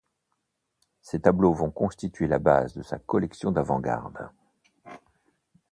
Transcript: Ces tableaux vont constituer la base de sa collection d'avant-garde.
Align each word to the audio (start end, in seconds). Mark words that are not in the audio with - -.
Ces 1.03 1.19
tableaux 1.21 1.53
vont 1.53 1.69
constituer 1.69 2.25
la 2.25 2.39
base 2.39 2.73
de 2.73 2.81
sa 2.81 2.97
collection 2.97 3.51
d'avant-garde. 3.51 4.31